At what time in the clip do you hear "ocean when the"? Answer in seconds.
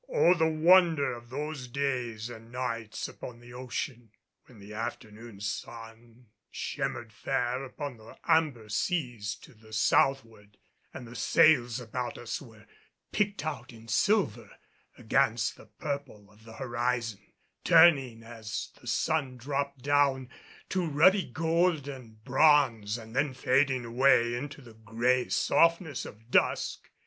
3.53-4.73